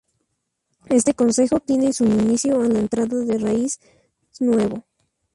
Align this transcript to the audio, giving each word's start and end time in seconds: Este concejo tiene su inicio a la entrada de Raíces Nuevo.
Este 0.89 1.13
concejo 1.13 1.59
tiene 1.59 1.93
su 1.93 2.05
inicio 2.05 2.59
a 2.59 2.67
la 2.67 2.79
entrada 2.79 3.17
de 3.17 3.37
Raíces 3.37 3.79
Nuevo. 4.39 4.83